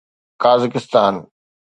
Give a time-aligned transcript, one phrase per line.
[0.41, 1.27] Kazakhstan